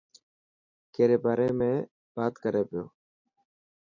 [0.93, 1.69] ڪيري باري ۾
[2.15, 2.83] بات ڪري پيو.